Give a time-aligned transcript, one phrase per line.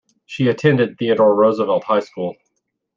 [0.25, 2.35] She attended Theodore Roosevelt High School.